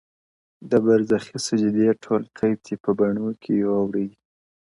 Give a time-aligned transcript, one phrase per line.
[0.69, 4.07] د برزخي سجدې ټول کيف دي په بڼو کي يو وړئ،